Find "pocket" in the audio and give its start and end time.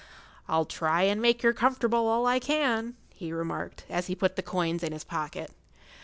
5.03-5.51